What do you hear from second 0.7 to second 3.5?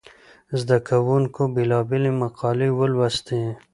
کوونکو بېلابېلې مقالې ولوستې.